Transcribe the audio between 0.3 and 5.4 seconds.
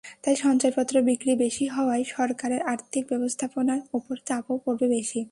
সঞ্চয়পত্র বিক্রি বেশি হওয়ায় সরকারের আর্থিক ব্যবস্থাপনার ওপর চাপও পড়বে বেশি।